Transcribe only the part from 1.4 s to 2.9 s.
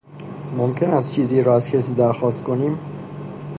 را از کسی درخواست کنیم